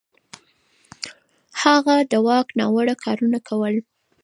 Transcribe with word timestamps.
هغه 1.61 1.95
د 2.11 2.13
واک 2.27 2.47
ناوړه 2.59 2.95
کارونه 3.03 3.31
نه 3.41 3.45
کول. 3.47 3.75